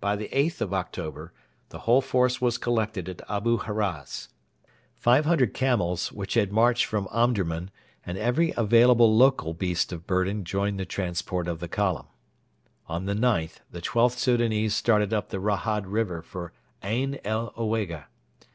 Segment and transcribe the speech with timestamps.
[0.00, 1.34] By the 8th of October
[1.68, 4.28] the whole force was collected at Abu Haraz.
[4.94, 7.70] Five hundred camels, which had marched from Omdurman,
[8.06, 12.06] and every available local beast of burden joined the transport of the column.
[12.86, 18.04] On the 9th the XIIth Soudanese started up the Rahad river for Ain el Owega.